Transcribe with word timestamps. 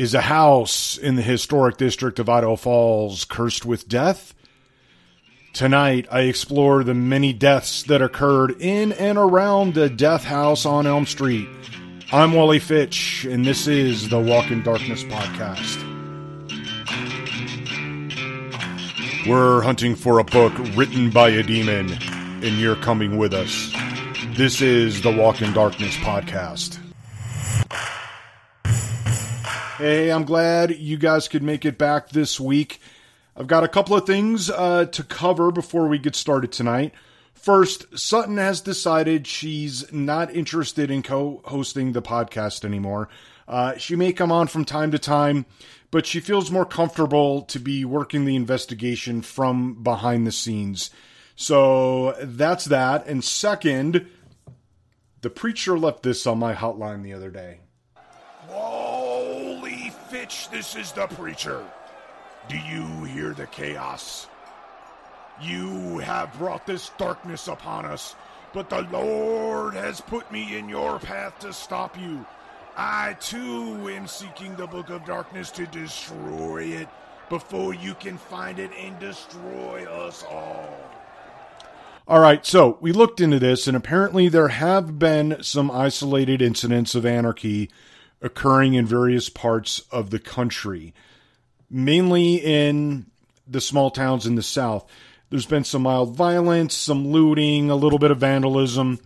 Is 0.00 0.14
a 0.14 0.22
house 0.22 0.96
in 0.96 1.16
the 1.16 1.22
historic 1.22 1.76
district 1.76 2.18
of 2.18 2.26
Idaho 2.30 2.56
Falls 2.56 3.26
cursed 3.26 3.66
with 3.66 3.86
death? 3.86 4.32
Tonight, 5.52 6.06
I 6.10 6.20
explore 6.20 6.82
the 6.82 6.94
many 6.94 7.34
deaths 7.34 7.82
that 7.82 8.00
occurred 8.00 8.52
in 8.62 8.92
and 8.92 9.18
around 9.18 9.74
the 9.74 9.90
death 9.90 10.24
house 10.24 10.64
on 10.64 10.86
Elm 10.86 11.04
Street. 11.04 11.50
I'm 12.12 12.32
Wally 12.32 12.60
Fitch, 12.60 13.26
and 13.26 13.44
this 13.44 13.66
is 13.66 14.08
the 14.08 14.18
Walk 14.18 14.50
in 14.50 14.62
Darkness 14.62 15.04
podcast. 15.04 15.76
We're 19.28 19.60
hunting 19.60 19.96
for 19.96 20.18
a 20.18 20.24
book 20.24 20.54
written 20.74 21.10
by 21.10 21.28
a 21.28 21.42
demon, 21.42 21.92
and 22.42 22.58
you're 22.58 22.76
coming 22.76 23.18
with 23.18 23.34
us. 23.34 23.70
This 24.34 24.62
is 24.62 25.02
the 25.02 25.14
Walk 25.14 25.42
in 25.42 25.52
Darkness 25.52 25.94
podcast. 25.96 26.78
Hey, 29.80 30.12
I'm 30.12 30.24
glad 30.24 30.76
you 30.76 30.98
guys 30.98 31.26
could 31.26 31.42
make 31.42 31.64
it 31.64 31.78
back 31.78 32.10
this 32.10 32.38
week. 32.38 32.82
I've 33.34 33.46
got 33.46 33.64
a 33.64 33.68
couple 33.68 33.96
of 33.96 34.04
things 34.04 34.50
uh, 34.50 34.84
to 34.84 35.02
cover 35.02 35.50
before 35.50 35.88
we 35.88 35.98
get 35.98 36.14
started 36.14 36.52
tonight. 36.52 36.92
First, 37.32 37.98
Sutton 37.98 38.36
has 38.36 38.60
decided 38.60 39.26
she's 39.26 39.90
not 39.90 40.34
interested 40.34 40.90
in 40.90 41.02
co 41.02 41.40
hosting 41.46 41.92
the 41.92 42.02
podcast 42.02 42.62
anymore. 42.62 43.08
Uh, 43.48 43.78
she 43.78 43.96
may 43.96 44.12
come 44.12 44.30
on 44.30 44.48
from 44.48 44.66
time 44.66 44.90
to 44.90 44.98
time, 44.98 45.46
but 45.90 46.04
she 46.04 46.20
feels 46.20 46.50
more 46.50 46.66
comfortable 46.66 47.40
to 47.44 47.58
be 47.58 47.82
working 47.82 48.26
the 48.26 48.36
investigation 48.36 49.22
from 49.22 49.82
behind 49.82 50.26
the 50.26 50.32
scenes. 50.32 50.90
So 51.36 52.14
that's 52.20 52.66
that. 52.66 53.06
And 53.06 53.24
second, 53.24 54.06
the 55.22 55.30
preacher 55.30 55.78
left 55.78 56.02
this 56.02 56.26
on 56.26 56.38
my 56.38 56.54
hotline 56.54 57.02
the 57.02 57.14
other 57.14 57.30
day. 57.30 57.60
Holy 58.46 58.99
This 60.30 60.76
is 60.76 60.92
the 60.92 61.08
preacher. 61.08 61.64
Do 62.48 62.56
you 62.56 63.04
hear 63.04 63.34
the 63.34 63.46
chaos? 63.46 64.28
You 65.42 65.98
have 65.98 66.38
brought 66.38 66.66
this 66.66 66.92
darkness 66.98 67.48
upon 67.48 67.84
us, 67.84 68.14
but 68.52 68.70
the 68.70 68.82
Lord 68.92 69.74
has 69.74 70.00
put 70.00 70.30
me 70.30 70.56
in 70.56 70.68
your 70.68 71.00
path 71.00 71.40
to 71.40 71.52
stop 71.52 71.98
you. 71.98 72.24
I 72.76 73.16
too 73.18 73.88
am 73.88 74.06
seeking 74.06 74.54
the 74.54 74.68
book 74.68 74.88
of 74.90 75.04
darkness 75.04 75.50
to 75.52 75.66
destroy 75.66 76.62
it 76.64 76.88
before 77.28 77.74
you 77.74 77.94
can 77.94 78.16
find 78.16 78.60
it 78.60 78.70
and 78.78 78.98
destroy 79.00 79.84
us 79.84 80.24
all. 80.30 80.78
All 82.06 82.20
right, 82.20 82.46
so 82.46 82.78
we 82.80 82.92
looked 82.92 83.20
into 83.20 83.40
this, 83.40 83.66
and 83.66 83.76
apparently 83.76 84.28
there 84.28 84.48
have 84.48 84.96
been 84.96 85.42
some 85.42 85.72
isolated 85.72 86.40
incidents 86.40 86.94
of 86.94 87.04
anarchy 87.04 87.68
occurring 88.22 88.74
in 88.74 88.86
various 88.86 89.28
parts 89.28 89.80
of 89.90 90.10
the 90.10 90.18
country, 90.18 90.94
mainly 91.70 92.36
in 92.36 93.06
the 93.46 93.60
small 93.60 93.90
towns 93.90 94.26
in 94.26 94.34
the 94.34 94.42
South. 94.42 94.90
There's 95.30 95.46
been 95.46 95.64
some 95.64 95.82
mild 95.82 96.16
violence, 96.16 96.74
some 96.74 97.08
looting, 97.08 97.70
a 97.70 97.76
little 97.76 97.98
bit 97.98 98.10
of 98.10 98.18
vandalism. 98.18 98.98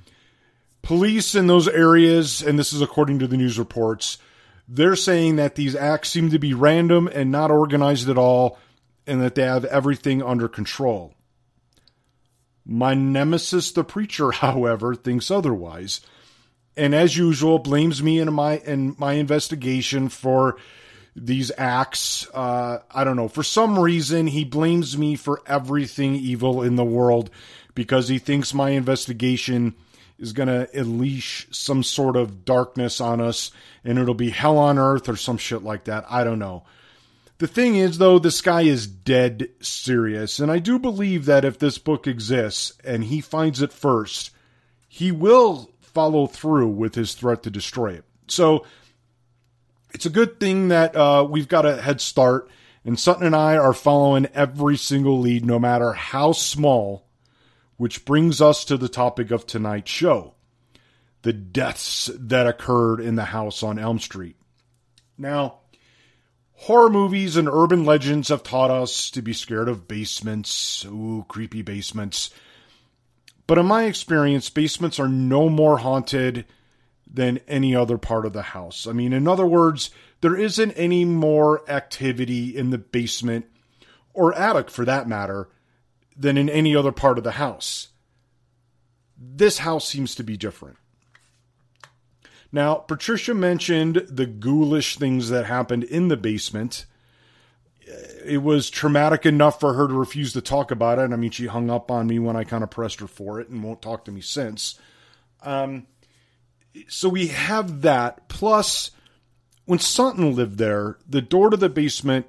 Police 0.82 1.34
in 1.34 1.46
those 1.46 1.68
areas, 1.68 2.42
and 2.42 2.58
this 2.58 2.72
is 2.72 2.82
according 2.82 3.18
to 3.20 3.26
the 3.26 3.36
news 3.36 3.58
reports, 3.58 4.18
they're 4.66 4.96
saying 4.96 5.36
that 5.36 5.54
these 5.54 5.76
acts 5.76 6.10
seem 6.10 6.30
to 6.30 6.38
be 6.38 6.54
random 6.54 7.08
and 7.08 7.30
not 7.30 7.50
organized 7.50 8.08
at 8.08 8.18
all, 8.18 8.58
and 9.06 9.20
that 9.20 9.34
they 9.34 9.42
have 9.42 9.64
everything 9.66 10.22
under 10.22 10.48
control. 10.48 11.14
My 12.64 12.94
nemesis, 12.94 13.72
the 13.72 13.84
preacher, 13.84 14.30
however, 14.32 14.94
thinks 14.94 15.30
otherwise 15.30 16.00
and 16.77 16.94
as 16.94 17.17
usual 17.17 17.58
blames 17.58 18.03
me 18.03 18.19
in 18.19 18.33
my 18.33 18.58
in 18.58 18.97
my 18.98 19.14
investigation 19.14 20.08
for 20.08 20.56
these 21.17 21.53
acts. 21.56 22.28
Uh, 22.34 22.80
i 22.91 23.05
don't 23.05 23.17
know. 23.17 23.28
For 23.28 23.42
some 23.42 23.78
reason 23.78 24.27
he 24.27 24.44
blames 24.44 24.98
me 24.98 25.17
for 25.17 25.42
everything 25.47 26.14
evil 26.14 26.62
in 26.62 26.77
the 26.77 26.84
world 26.84 27.30
because 27.75 28.08
he 28.08 28.19
thinks 28.19 28.55
my 28.55 28.70
investigation 28.70 29.74
is 30.18 30.33
going 30.33 30.48
to 30.48 30.68
unleash 30.79 31.48
some 31.51 31.83
sort 31.83 32.17
of 32.17 32.45
darkness 32.45 33.01
on 33.01 33.20
us 33.20 33.51
and 33.84 33.98
it'll 33.98 34.14
be 34.14 34.30
hell 34.30 34.58
on 34.58 34.79
earth 34.79 35.08
or 35.08 35.17
some 35.17 35.39
shit 35.39 35.63
like 35.63 35.84
that. 35.84 36.05
I 36.08 36.24
don't 36.24 36.39
know. 36.39 36.64
The 37.39 37.48
thing 37.48 37.74
is 37.74 37.98
though 37.98 38.18
this 38.18 38.40
guy 38.40 38.63
is 38.63 38.86
dead 38.86 39.48
serious 39.61 40.39
and 40.39 40.51
i 40.51 40.61
do 40.61 40.79
believe 40.79 41.27
that 41.27 41.45
if 41.45 41.58
this 41.58 41.79
book 41.79 42.07
exists 42.07 42.73
and 42.84 43.05
he 43.05 43.20
finds 43.20 43.61
it 43.61 43.73
first 43.73 44.30
he 44.89 45.11
will 45.11 45.73
follow 45.94 46.27
through 46.27 46.68
with 46.68 46.94
his 46.94 47.14
threat 47.14 47.42
to 47.44 47.50
destroy 47.50 47.92
it. 47.92 48.05
So 48.27 48.66
it's 49.92 50.06
a 50.06 50.10
good 50.10 50.40
thing 50.40 50.68
that 50.68 50.94
uh, 50.96 51.27
we've 51.28 51.48
got 51.48 51.64
a 51.64 51.80
head 51.80 52.00
start, 52.00 52.50
and 52.84 52.98
Sutton 52.98 53.24
and 53.24 53.36
I 53.36 53.56
are 53.56 53.72
following 53.72 54.27
every 54.34 54.77
single 54.77 55.20
lead, 55.20 55.44
no 55.44 55.58
matter 55.58 55.92
how 55.92 56.33
small, 56.33 57.06
which 57.77 58.04
brings 58.04 58.42
us 58.42 58.64
to 58.66 58.77
the 58.77 58.88
topic 58.88 59.30
of 59.30 59.46
tonight's 59.46 59.90
show 59.90 60.34
the 61.22 61.33
deaths 61.33 62.10
that 62.14 62.46
occurred 62.46 63.00
in 63.00 63.14
the 63.14 63.24
house 63.24 63.62
on 63.62 63.78
Elm 63.78 63.98
Street. 63.98 64.36
Now, 65.16 65.60
horror 66.52 66.90
movies 66.90 67.38
and 67.38 67.48
urban 67.48 67.86
legends 67.86 68.28
have 68.28 68.42
taught 68.42 68.70
us 68.70 69.10
to 69.12 69.22
be 69.22 69.33
scared 69.33 69.70
of 69.70 69.88
basements, 69.88 70.84
ooh, 70.84 71.24
creepy 71.27 71.62
basements 71.62 72.28
but 73.46 73.58
in 73.58 73.66
my 73.66 73.84
experience, 73.84 74.48
basements 74.50 74.98
are 74.98 75.08
no 75.08 75.48
more 75.48 75.78
haunted 75.78 76.44
than 77.06 77.38
any 77.46 77.74
other 77.74 77.98
part 77.98 78.27
of 78.27 78.32
the 78.32 78.42
house. 78.42 78.86
I 78.86 78.92
mean, 78.92 79.12
in 79.12 79.28
other 79.28 79.46
words, 79.46 79.90
there 80.20 80.36
isn't 80.36 80.72
any 80.72 81.05
more 81.05 81.68
activity 81.70 82.56
in 82.56 82.70
the 82.70 82.78
basement 82.78 83.46
or 84.12 84.34
attic 84.34 84.70
for 84.70 84.84
that 84.84 85.08
matter 85.08 85.48
than 86.16 86.38
in 86.38 86.48
any 86.48 86.74
other 86.74 86.92
part 86.92 87.18
of 87.18 87.24
the 87.24 87.33
house. 87.33 87.88
This 89.16 89.58
house 89.58 89.86
seems 89.86 90.14
to 90.14 90.24
be 90.24 90.36
different. 90.36 90.77
Now, 92.50 92.77
Patricia 92.77 93.34
mentioned 93.34 94.06
the 94.08 94.27
ghoulish 94.27 94.96
things 94.96 95.28
that 95.28 95.46
happened 95.46 95.84
in 95.84 96.08
the 96.08 96.16
basement 96.16 96.86
it 97.86 98.42
was 98.42 98.70
traumatic 98.70 99.27
enough 99.27 99.61
for 99.61 99.74
her 99.74 99.86
to 99.86 99.95
refuse 99.95 100.33
to 100.33 100.40
talk 100.40 100.70
about 100.70 100.98
it. 100.98 101.12
I 101.12 101.17
mean, 101.17 101.30
she 101.30 101.46
hung 101.46 101.70
up 101.70 101.90
on 101.90 102.06
me 102.06 102.18
when 102.18 102.36
I 102.36 102.45
kind 102.45 102.64
of 102.64 102.70
pressed 102.70 103.00
her 103.00 103.06
for 103.06 103.40
it 103.40 103.48
and 103.48 103.62
won't 103.62 103.83
talk 103.83 104.05
to 104.05 104.12
me 104.12 104.20
since. 104.20 104.78
Um, 105.42 105.86
so 106.89 107.08
we 107.08 107.28
have 107.28 107.83
that. 107.83 108.28
Plus, 108.28 108.90
when 109.67 109.78
Sutton 109.78 110.34
lived 110.34 110.58
there, 110.58 110.98
the 111.08 111.22
door 111.22 111.50
to 111.50 111.56
the 111.56 111.68
basement 111.68 112.27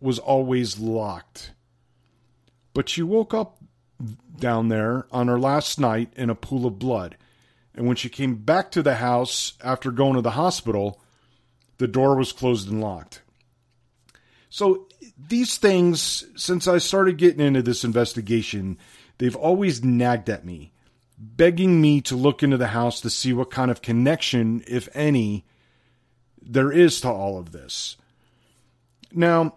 was 0.00 0.18
always 0.18 0.78
locked. 0.78 1.52
But 2.72 2.88
she 2.88 3.02
woke 3.02 3.32
up 3.32 3.58
down 4.38 4.68
there 4.68 5.06
on 5.12 5.28
her 5.28 5.38
last 5.38 5.78
night 5.78 6.12
in 6.16 6.28
a 6.28 6.34
pool 6.34 6.66
of 6.66 6.78
blood. 6.78 7.16
And 7.74 7.86
when 7.86 7.96
she 7.96 8.08
came 8.08 8.36
back 8.36 8.70
to 8.72 8.82
the 8.82 8.96
house 8.96 9.54
after 9.62 9.90
going 9.90 10.14
to 10.14 10.20
the 10.20 10.32
hospital, 10.32 11.00
the 11.78 11.88
door 11.88 12.16
was 12.16 12.32
closed 12.32 12.70
and 12.70 12.80
locked. 12.80 13.22
So 14.48 14.86
these 15.16 15.56
things, 15.56 16.24
since 16.36 16.68
I 16.68 16.78
started 16.78 17.18
getting 17.18 17.44
into 17.44 17.62
this 17.62 17.84
investigation, 17.84 18.78
they've 19.18 19.36
always 19.36 19.84
nagged 19.84 20.28
at 20.28 20.44
me, 20.44 20.72
begging 21.18 21.80
me 21.80 22.00
to 22.02 22.16
look 22.16 22.42
into 22.42 22.56
the 22.56 22.68
house 22.68 23.00
to 23.00 23.10
see 23.10 23.32
what 23.32 23.50
kind 23.50 23.70
of 23.70 23.82
connection, 23.82 24.62
if 24.66 24.88
any, 24.94 25.44
there 26.40 26.72
is 26.72 27.00
to 27.00 27.08
all 27.08 27.38
of 27.38 27.52
this. 27.52 27.96
Now, 29.12 29.56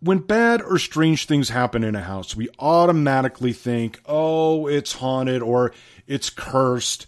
when 0.00 0.18
bad 0.18 0.60
or 0.60 0.78
strange 0.78 1.26
things 1.26 1.48
happen 1.48 1.82
in 1.82 1.94
a 1.94 2.02
house, 2.02 2.36
we 2.36 2.48
automatically 2.58 3.52
think, 3.52 4.00
oh, 4.06 4.66
it's 4.66 4.92
haunted 4.92 5.42
or 5.42 5.72
it's 6.06 6.28
cursed. 6.28 7.06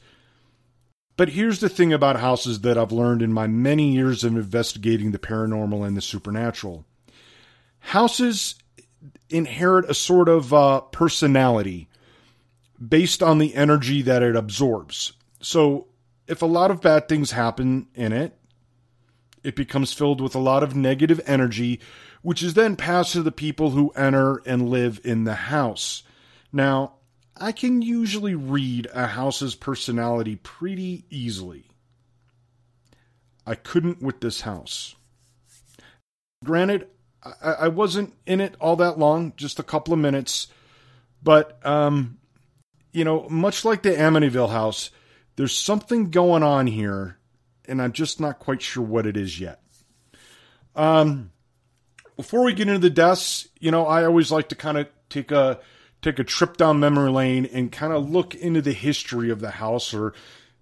But 1.16 1.30
here's 1.30 1.60
the 1.60 1.68
thing 1.68 1.92
about 1.92 2.20
houses 2.20 2.60
that 2.60 2.76
I've 2.76 2.92
learned 2.92 3.22
in 3.22 3.32
my 3.32 3.46
many 3.46 3.92
years 3.92 4.22
of 4.22 4.36
investigating 4.36 5.12
the 5.12 5.18
paranormal 5.18 5.86
and 5.86 5.96
the 5.96 6.02
supernatural. 6.02 6.84
Houses 7.78 8.56
inherit 9.30 9.88
a 9.88 9.94
sort 9.94 10.28
of 10.28 10.52
uh, 10.52 10.80
personality 10.80 11.88
based 12.86 13.22
on 13.22 13.38
the 13.38 13.54
energy 13.54 14.02
that 14.02 14.22
it 14.22 14.36
absorbs. 14.36 15.12
So 15.40 15.86
if 16.26 16.42
a 16.42 16.46
lot 16.46 16.70
of 16.70 16.82
bad 16.82 17.08
things 17.08 17.30
happen 17.30 17.86
in 17.94 18.12
it, 18.12 18.36
it 19.42 19.56
becomes 19.56 19.92
filled 19.92 20.20
with 20.20 20.34
a 20.34 20.40
lot 20.40 20.62
of 20.62 20.74
negative 20.74 21.20
energy, 21.24 21.80
which 22.22 22.42
is 22.42 22.54
then 22.54 22.76
passed 22.76 23.12
to 23.12 23.22
the 23.22 23.32
people 23.32 23.70
who 23.70 23.90
enter 23.90 24.42
and 24.44 24.68
live 24.68 25.00
in 25.04 25.24
the 25.24 25.34
house. 25.34 26.02
Now, 26.52 26.95
I 27.38 27.52
can 27.52 27.82
usually 27.82 28.34
read 28.34 28.88
a 28.92 29.06
house's 29.06 29.54
personality 29.54 30.36
pretty 30.36 31.04
easily. 31.10 31.66
I 33.46 33.54
couldn't 33.54 34.02
with 34.02 34.20
this 34.20 34.40
house. 34.40 34.96
Granted, 36.44 36.88
I, 37.22 37.52
I 37.52 37.68
wasn't 37.68 38.14
in 38.26 38.40
it 38.40 38.56
all 38.60 38.76
that 38.76 38.98
long, 38.98 39.32
just 39.36 39.58
a 39.58 39.64
couple 39.64 39.92
of 39.92 40.00
minutes, 40.00 40.48
but 41.22 41.64
um, 41.64 42.18
you 42.92 43.04
know, 43.04 43.28
much 43.28 43.64
like 43.64 43.82
the 43.82 43.90
Amityville 43.90 44.50
house, 44.50 44.90
there's 45.36 45.56
something 45.56 46.10
going 46.10 46.42
on 46.42 46.66
here, 46.66 47.18
and 47.68 47.80
I'm 47.80 47.92
just 47.92 48.20
not 48.20 48.38
quite 48.38 48.62
sure 48.62 48.82
what 48.82 49.06
it 49.06 49.16
is 49.16 49.38
yet. 49.38 49.60
Um, 50.74 51.30
before 52.16 52.44
we 52.44 52.54
get 52.54 52.68
into 52.68 52.80
the 52.80 52.90
deaths, 52.90 53.48
you 53.60 53.70
know, 53.70 53.86
I 53.86 54.04
always 54.04 54.32
like 54.32 54.48
to 54.48 54.54
kind 54.54 54.78
of 54.78 54.88
take 55.08 55.30
a 55.30 55.60
take 56.06 56.18
a 56.18 56.24
trip 56.24 56.56
down 56.56 56.78
memory 56.78 57.10
lane 57.10 57.46
and 57.46 57.72
kind 57.72 57.92
of 57.92 58.08
look 58.08 58.34
into 58.34 58.62
the 58.62 58.72
history 58.72 59.28
of 59.30 59.40
the 59.40 59.52
house 59.52 59.92
or 59.92 60.12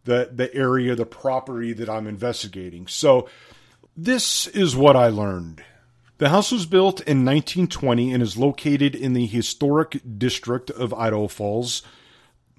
the 0.04 0.30
the 0.32 0.54
area, 0.54 0.94
the 0.94 1.06
property 1.06 1.72
that 1.72 1.88
I'm 1.88 2.06
investigating. 2.06 2.86
So, 2.86 3.28
this 3.96 4.46
is 4.48 4.74
what 4.74 4.96
I 4.96 5.08
learned. 5.08 5.62
The 6.18 6.30
house 6.30 6.50
was 6.52 6.66
built 6.66 7.00
in 7.00 7.24
1920 7.24 8.12
and 8.12 8.22
is 8.22 8.36
located 8.36 8.94
in 8.94 9.12
the 9.12 9.26
historic 9.26 10.00
district 10.16 10.70
of 10.70 10.94
Idaho 10.94 11.26
Falls. 11.26 11.82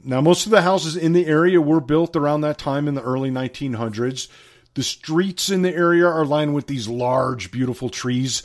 Now, 0.03 0.21
most 0.21 0.45
of 0.45 0.51
the 0.51 0.61
houses 0.61 0.95
in 0.95 1.13
the 1.13 1.25
area 1.25 1.61
were 1.61 1.79
built 1.79 2.15
around 2.15 2.41
that 2.41 2.57
time 2.57 2.87
in 2.87 2.95
the 2.95 3.01
early 3.01 3.31
1900s. 3.31 4.27
The 4.75 4.83
streets 4.83 5.49
in 5.49 5.61
the 5.61 5.73
area 5.73 6.05
are 6.05 6.25
lined 6.25 6.53
with 6.53 6.67
these 6.67 6.87
large, 6.87 7.49
beautiful 7.49 7.89
trees. 7.89 8.43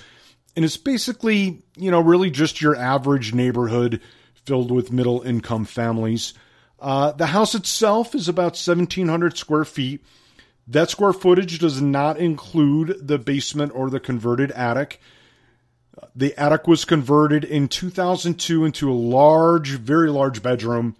And 0.54 0.64
it's 0.64 0.76
basically, 0.76 1.62
you 1.76 1.90
know, 1.90 2.00
really 2.00 2.31
just 2.31 2.62
your 2.62 2.76
average 2.76 3.34
neighborhood 3.34 4.00
filled 4.44 4.70
with 4.70 4.92
middle 4.92 5.22
income 5.22 5.64
families. 5.64 6.34
Uh, 6.78 7.12
the 7.12 7.26
house 7.26 7.54
itself 7.54 8.14
is 8.14 8.28
about 8.28 8.52
1,700 8.52 9.37
square 9.37 9.64
feet. 9.64 10.04
That 10.66 10.90
square 10.90 11.12
footage 11.12 11.58
does 11.58 11.82
not 11.82 12.19
include 12.19 13.06
the 13.06 13.19
basement 13.19 13.72
or 13.75 13.90
the 13.90 14.00
converted 14.00 14.50
attic. 14.52 15.00
The 16.14 16.37
attic 16.38 16.66
was 16.66 16.84
converted 16.84 17.44
in 17.44 17.69
2002 17.69 18.64
into 18.64 18.90
a 18.90 18.94
large, 18.94 19.70
very 19.70 20.10
large 20.10 20.42
bedroom 20.42 20.96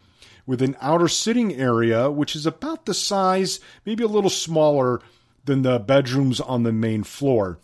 with 0.47 0.61
an 0.61 0.77
outer 0.81 1.09
sitting 1.09 1.55
area, 1.55 2.11
which 2.11 2.35
is 2.35 2.47
about 2.47 2.85
the 2.85 2.95
size, 2.95 3.61
maybe 3.87 4.03
a 4.03 4.09
little 4.09 4.31
smaller 4.31 5.01
than 5.45 5.63
the 5.63 5.79
bedrooms 5.79 6.41
on 6.41 6.65
the 6.65 6.73
main 6.73 7.05
floor. 7.05 7.59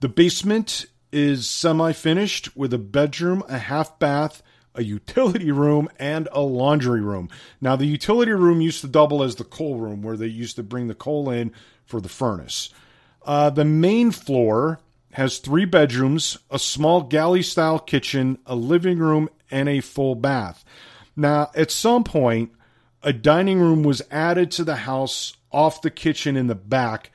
The 0.00 0.08
basement 0.08 0.86
is 1.12 1.48
semi 1.48 1.92
finished 1.92 2.56
with 2.56 2.72
a 2.72 2.78
bedroom, 2.78 3.42
a 3.48 3.58
half 3.58 3.98
bath, 3.98 4.42
a 4.74 4.82
utility 4.82 5.50
room, 5.50 5.88
and 5.98 6.28
a 6.32 6.40
laundry 6.40 7.00
room. 7.00 7.28
Now, 7.60 7.76
the 7.76 7.86
utility 7.86 8.32
room 8.32 8.60
used 8.60 8.80
to 8.82 8.88
double 8.88 9.22
as 9.22 9.36
the 9.36 9.44
coal 9.44 9.76
room, 9.76 10.02
where 10.02 10.16
they 10.16 10.26
used 10.26 10.56
to 10.56 10.62
bring 10.62 10.88
the 10.88 10.94
coal 10.94 11.30
in 11.30 11.52
for 11.84 12.00
the 12.00 12.08
furnace. 12.08 12.70
Uh, 13.24 13.50
the 13.50 13.64
main 13.64 14.10
floor 14.10 14.80
has 15.12 15.38
three 15.38 15.64
bedrooms, 15.64 16.38
a 16.50 16.58
small 16.58 17.02
galley 17.02 17.42
style 17.42 17.78
kitchen, 17.78 18.38
a 18.46 18.54
living 18.54 18.98
room, 18.98 19.28
and 19.50 19.68
a 19.68 19.80
full 19.80 20.14
bath. 20.14 20.64
Now, 21.16 21.50
at 21.54 21.70
some 21.70 22.04
point, 22.04 22.52
a 23.02 23.12
dining 23.12 23.60
room 23.60 23.82
was 23.82 24.02
added 24.10 24.50
to 24.52 24.64
the 24.64 24.76
house 24.76 25.36
off 25.50 25.82
the 25.82 25.90
kitchen 25.90 26.36
in 26.36 26.46
the 26.46 26.54
back 26.54 27.10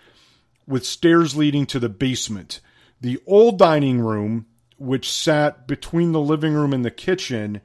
with 0.67 0.85
stairs 0.85 1.35
leading 1.35 1.65
to 1.67 1.79
the 1.79 1.89
basement. 1.89 2.59
The 3.03 3.19
old 3.27 3.59
dining 3.59 3.99
room, 3.99 4.45
which 4.77 5.11
sat 5.11 5.67
between 5.67 6.13
the 6.13 6.21
living 6.21 6.53
room 6.53 6.71
and 6.71 6.85
the 6.85 6.89
kitchen, 6.89 7.59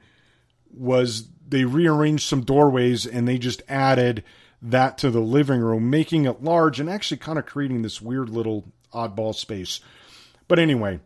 was 0.69 1.29
they 1.47 1.63
rearranged 1.63 2.27
some 2.27 2.41
doorways 2.41 3.05
and 3.07 3.25
they 3.25 3.37
just 3.37 3.61
added 3.69 4.25
that 4.61 4.97
to 4.97 5.09
the 5.09 5.21
living 5.21 5.61
room, 5.61 5.89
making 5.89 6.25
it 6.25 6.43
large 6.43 6.81
and 6.81 6.89
actually 6.89 7.19
kind 7.19 7.39
of 7.39 7.45
creating 7.45 7.83
this 7.83 8.01
weird 8.01 8.29
little 8.29 8.65
oddball 8.93 9.33
space. 9.33 9.79
But 10.49 10.59
anyway, 10.59 10.99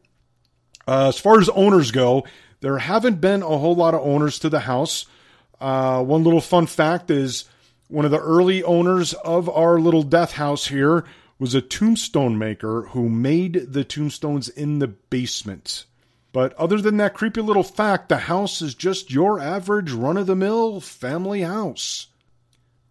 uh, 0.88 1.09
as 1.09 1.19
far 1.19 1.39
as 1.39 1.47
owners 1.50 1.91
go, 1.91 2.25
there 2.62 2.80
haven't 2.80 3.21
been 3.21 3.44
a 3.44 3.57
whole 3.59 3.75
lot 3.75 3.94
of 3.94 4.01
owners 4.01 4.39
to 4.39 4.50
the 4.50 4.62
house. 4.62 5.06
Uh, 5.62 6.03
one 6.03 6.24
little 6.24 6.41
fun 6.41 6.65
fact 6.65 7.12
is 7.12 7.45
one 7.88 8.03
of 8.03 8.09
the 8.09 8.19
early 8.19 8.63
owners 8.63 9.13
of 9.13 9.47
our 9.47 9.80
little 9.80 10.01
death 10.01 10.31
house 10.31 10.65
here 10.65 11.06
was 11.44 11.54
a 11.54 11.62
tombstone 11.62 12.38
maker 12.38 12.84
who 12.92 13.10
made 13.10 13.74
the 13.74 13.84
tombstones 13.84 14.48
in 14.48 14.80
the 14.80 14.88
basement. 14.88 15.84
But 16.31 16.54
other 16.54 16.80
than 16.80 16.95
that 16.98 17.13
creepy 17.13 17.42
little 17.42 17.63
fact, 17.63 18.07
the 18.07 18.16
house 18.16 18.62
is 18.62 18.74
just 18.74 19.12
your 19.12 19.42
average 19.42 19.92
run 19.92 20.16
of 20.16 20.25
the 20.25 20.38
mill 20.38 20.80
family 20.80 21.42
house. 21.42 22.07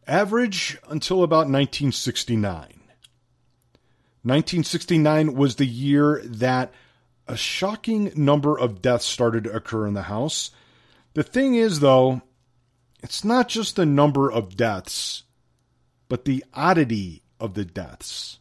Average 0.06 0.76
until 0.90 1.22
about 1.22 1.49
1969. 1.49 2.52
1969 2.52 5.34
was 5.34 5.56
the 5.56 5.64
year 5.64 6.20
that 6.22 6.75
a 7.26 7.38
shocking 7.38 8.12
number 8.14 8.58
of 8.58 8.82
deaths 8.82 9.06
started 9.06 9.44
to 9.44 9.52
occur 9.52 9.87
in 9.87 9.94
the 9.94 10.02
house. 10.02 10.50
The 11.14 11.22
thing 11.22 11.54
is, 11.54 11.81
though, 11.81 12.20
it's 13.02 13.25
not 13.25 13.49
just 13.49 13.76
the 13.76 13.87
number 13.87 14.31
of 14.31 14.58
deaths, 14.58 15.22
but 16.10 16.26
the 16.26 16.44
oddity 16.52 17.22
of 17.40 17.54
the 17.54 17.64
deaths. 17.64 18.40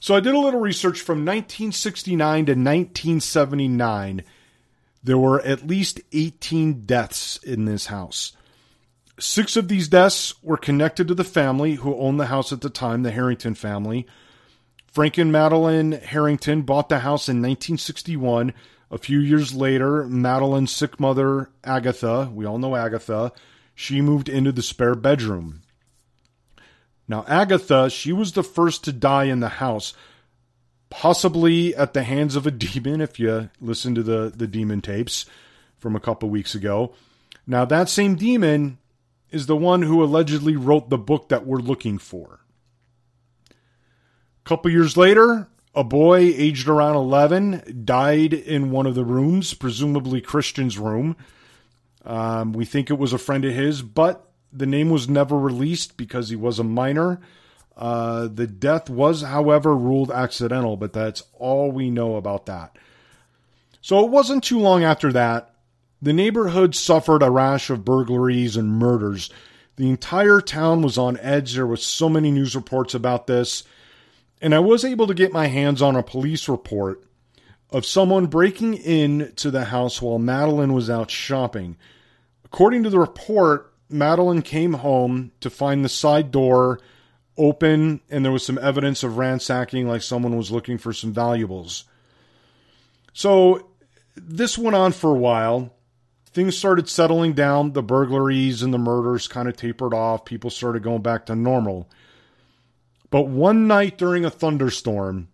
So 0.00 0.14
I 0.14 0.20
did 0.20 0.34
a 0.34 0.38
little 0.38 0.60
research 0.60 1.00
from 1.00 1.24
1969 1.24 2.46
to 2.46 2.52
1979. 2.52 4.22
There 5.02 5.18
were 5.18 5.40
at 5.40 5.66
least 5.66 6.00
18 6.12 6.82
deaths 6.86 7.36
in 7.38 7.64
this 7.64 7.86
house. 7.86 8.32
Six 9.18 9.56
of 9.56 9.66
these 9.66 9.88
deaths 9.88 10.34
were 10.42 10.56
connected 10.56 11.08
to 11.08 11.14
the 11.14 11.24
family 11.24 11.74
who 11.74 11.96
owned 11.96 12.20
the 12.20 12.26
house 12.26 12.52
at 12.52 12.60
the 12.60 12.70
time, 12.70 13.02
the 13.02 13.10
Harrington 13.10 13.54
family. 13.54 14.06
Frank 14.86 15.18
and 15.18 15.32
Madeline 15.32 15.92
Harrington 15.92 16.62
bought 16.62 16.88
the 16.88 17.00
house 17.00 17.28
in 17.28 17.36
1961. 17.36 18.52
A 18.90 18.98
few 18.98 19.18
years 19.18 19.52
later, 19.54 20.04
Madeline's 20.04 20.70
sick 20.70 21.00
mother, 21.00 21.50
Agatha, 21.64 22.30
we 22.32 22.46
all 22.46 22.58
know 22.58 22.76
Agatha, 22.76 23.32
she 23.74 24.00
moved 24.00 24.28
into 24.28 24.52
the 24.52 24.62
spare 24.62 24.94
bedroom. 24.94 25.62
Now, 27.08 27.24
Agatha, 27.26 27.88
she 27.88 28.12
was 28.12 28.32
the 28.32 28.42
first 28.42 28.84
to 28.84 28.92
die 28.92 29.24
in 29.24 29.40
the 29.40 29.48
house, 29.48 29.94
possibly 30.90 31.74
at 31.74 31.94
the 31.94 32.02
hands 32.02 32.36
of 32.36 32.46
a 32.46 32.50
demon, 32.52 33.00
if 33.00 33.18
you 33.18 33.48
listen 33.60 33.94
to 33.94 34.02
the, 34.02 34.32
the 34.34 34.46
demon 34.46 34.82
tapes 34.82 35.24
from 35.78 35.96
a 35.96 36.00
couple 36.00 36.28
weeks 36.28 36.54
ago. 36.54 36.94
Now, 37.46 37.64
that 37.64 37.88
same 37.88 38.16
demon 38.16 38.78
is 39.30 39.46
the 39.46 39.56
one 39.56 39.82
who 39.82 40.02
allegedly 40.04 40.56
wrote 40.56 40.90
the 40.90 40.98
book 40.98 41.30
that 41.30 41.46
we're 41.46 41.58
looking 41.58 41.98
for. 41.98 42.40
A 43.50 44.48
couple 44.48 44.70
years 44.70 44.96
later, 44.96 45.48
a 45.74 45.84
boy 45.84 46.18
aged 46.18 46.68
around 46.68 46.96
11 46.96 47.82
died 47.84 48.34
in 48.34 48.70
one 48.70 48.86
of 48.86 48.94
the 48.94 49.04
rooms, 49.04 49.54
presumably 49.54 50.20
Christian's 50.20 50.78
room. 50.78 51.16
Um, 52.04 52.52
we 52.52 52.64
think 52.64 52.90
it 52.90 52.98
was 52.98 53.12
a 53.12 53.18
friend 53.18 53.44
of 53.44 53.54
his, 53.54 53.82
but 53.82 54.27
the 54.52 54.66
name 54.66 54.90
was 54.90 55.08
never 55.08 55.38
released 55.38 55.96
because 55.96 56.28
he 56.28 56.36
was 56.36 56.58
a 56.58 56.64
minor. 56.64 57.20
Uh, 57.76 58.26
the 58.26 58.46
death 58.46 58.90
was, 58.90 59.22
however, 59.22 59.76
ruled 59.76 60.10
accidental, 60.10 60.76
but 60.76 60.92
that's 60.92 61.22
all 61.34 61.70
we 61.70 61.90
know 61.90 62.16
about 62.16 62.46
that. 62.46 62.76
So 63.80 64.04
it 64.04 64.10
wasn't 64.10 64.42
too 64.42 64.58
long 64.58 64.82
after 64.82 65.12
that. 65.12 65.54
The 66.02 66.12
neighborhood 66.12 66.74
suffered 66.74 67.22
a 67.22 67.30
rash 67.30 67.70
of 67.70 67.84
burglaries 67.84 68.56
and 68.56 68.70
murders. 68.70 69.30
The 69.76 69.88
entire 69.88 70.40
town 70.40 70.82
was 70.82 70.98
on 70.98 71.18
edge. 71.18 71.54
There 71.54 71.66
was 71.66 71.84
so 71.84 72.08
many 72.08 72.30
news 72.30 72.56
reports 72.56 72.94
about 72.94 73.26
this. 73.26 73.64
And 74.40 74.54
I 74.54 74.58
was 74.58 74.84
able 74.84 75.06
to 75.06 75.14
get 75.14 75.32
my 75.32 75.46
hands 75.46 75.82
on 75.82 75.96
a 75.96 76.02
police 76.02 76.48
report 76.48 77.04
of 77.70 77.84
someone 77.84 78.26
breaking 78.26 78.74
into 78.74 79.50
the 79.50 79.66
house 79.66 80.00
while 80.00 80.18
Madeline 80.18 80.72
was 80.72 80.88
out 80.88 81.10
shopping. 81.10 81.76
According 82.44 82.82
to 82.84 82.90
the 82.90 82.98
report, 82.98 83.72
Madeline 83.90 84.42
came 84.42 84.74
home 84.74 85.32
to 85.40 85.50
find 85.50 85.84
the 85.84 85.88
side 85.88 86.30
door 86.30 86.80
open 87.36 88.00
and 88.10 88.24
there 88.24 88.32
was 88.32 88.44
some 88.44 88.58
evidence 88.58 89.02
of 89.02 89.16
ransacking, 89.16 89.88
like 89.88 90.02
someone 90.02 90.36
was 90.36 90.50
looking 90.50 90.76
for 90.76 90.92
some 90.92 91.12
valuables. 91.12 91.84
So 93.12 93.68
this 94.16 94.58
went 94.58 94.76
on 94.76 94.92
for 94.92 95.10
a 95.10 95.18
while. 95.18 95.74
Things 96.26 96.56
started 96.58 96.88
settling 96.88 97.32
down. 97.32 97.72
The 97.72 97.82
burglaries 97.82 98.62
and 98.62 98.74
the 98.74 98.78
murders 98.78 99.28
kind 99.28 99.48
of 99.48 99.56
tapered 99.56 99.94
off. 99.94 100.24
People 100.24 100.50
started 100.50 100.82
going 100.82 101.02
back 101.02 101.26
to 101.26 101.34
normal. 101.34 101.88
But 103.10 103.22
one 103.22 103.66
night 103.66 103.96
during 103.96 104.24
a 104.24 104.30
thunderstorm, 104.30 105.28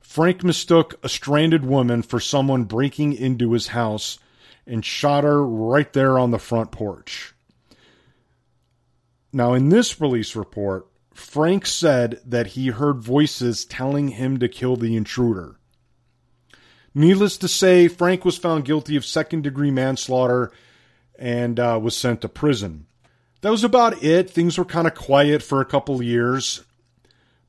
Frank 0.00 0.44
mistook 0.44 0.94
a 1.02 1.08
stranded 1.08 1.64
woman 1.64 2.02
for 2.02 2.20
someone 2.20 2.64
breaking 2.64 3.12
into 3.14 3.52
his 3.52 3.68
house 3.68 4.18
and 4.66 4.84
shot 4.84 5.24
her 5.24 5.44
right 5.44 5.92
there 5.92 6.18
on 6.18 6.30
the 6.30 6.38
front 6.38 6.70
porch. 6.70 7.34
Now, 9.32 9.54
in 9.54 9.68
this 9.68 10.00
release 10.00 10.34
report, 10.34 10.86
Frank 11.14 11.66
said 11.66 12.20
that 12.24 12.48
he 12.48 12.68
heard 12.68 13.02
voices 13.02 13.64
telling 13.64 14.08
him 14.08 14.38
to 14.38 14.48
kill 14.48 14.76
the 14.76 14.96
intruder. 14.96 15.56
Needless 16.94 17.36
to 17.38 17.48
say, 17.48 17.86
Frank 17.86 18.24
was 18.24 18.38
found 18.38 18.64
guilty 18.64 18.96
of 18.96 19.04
second 19.04 19.42
degree 19.42 19.70
manslaughter 19.70 20.50
and 21.18 21.60
uh, 21.60 21.78
was 21.80 21.96
sent 21.96 22.22
to 22.22 22.28
prison. 22.28 22.86
That 23.42 23.50
was 23.50 23.64
about 23.64 24.02
it. 24.02 24.30
Things 24.30 24.58
were 24.58 24.64
kind 24.64 24.86
of 24.86 24.94
quiet 24.94 25.42
for 25.42 25.60
a 25.60 25.66
couple 25.66 25.96
of 25.96 26.02
years. 26.02 26.64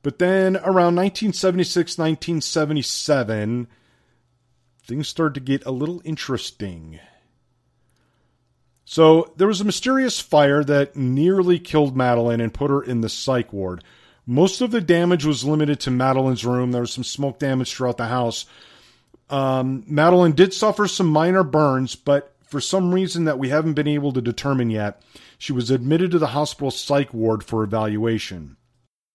But 0.02 0.18
then 0.18 0.56
around 0.56 0.96
1976, 0.96 1.98
1977, 1.98 3.68
things 4.84 5.08
started 5.08 5.34
to 5.34 5.40
get 5.40 5.66
a 5.66 5.70
little 5.70 6.02
interesting. 6.04 7.00
So 8.84 9.32
there 9.36 9.48
was 9.48 9.60
a 9.60 9.64
mysterious 9.64 10.20
fire 10.20 10.62
that 10.64 10.96
nearly 10.96 11.58
killed 11.58 11.96
Madeline 11.96 12.40
and 12.40 12.52
put 12.52 12.70
her 12.70 12.82
in 12.82 13.00
the 13.00 13.08
psych 13.08 13.52
ward. 13.52 13.84
Most 14.26 14.60
of 14.60 14.70
the 14.70 14.80
damage 14.80 15.24
was 15.24 15.44
limited 15.44 15.80
to 15.80 15.90
Madeline's 15.90 16.44
room. 16.44 16.72
There 16.72 16.82
was 16.82 16.92
some 16.92 17.04
smoke 17.04 17.38
damage 17.38 17.74
throughout 17.74 17.96
the 17.96 18.06
house. 18.06 18.46
Um, 19.30 19.84
Madeline 19.86 20.32
did 20.32 20.52
suffer 20.52 20.86
some 20.86 21.06
minor 21.06 21.42
burns, 21.42 21.96
but 21.96 22.34
for 22.42 22.60
some 22.60 22.92
reason 22.92 23.24
that 23.24 23.38
we 23.38 23.48
haven't 23.48 23.74
been 23.74 23.88
able 23.88 24.12
to 24.12 24.20
determine 24.20 24.68
yet, 24.68 25.02
she 25.38 25.52
was 25.52 25.70
admitted 25.70 26.10
to 26.10 26.18
the 26.18 26.28
hospital 26.28 26.70
psych 26.70 27.14
ward 27.14 27.42
for 27.42 27.64
evaluation. 27.64 28.56